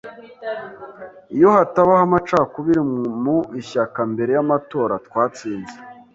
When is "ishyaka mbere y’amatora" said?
3.61-4.95